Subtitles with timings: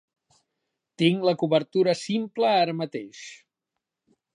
[1.01, 3.25] Tinc la cobertura simple ara mateix.